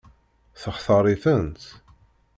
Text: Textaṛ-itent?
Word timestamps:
Textaṛ-itent? 0.61 1.61